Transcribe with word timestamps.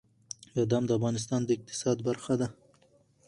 بادام 0.55 0.83
د 0.87 0.91
افغانستان 0.97 1.41
د 1.45 1.49
اقتصاد 1.57 1.97
برخه 2.07 2.33
ده. 2.41 2.47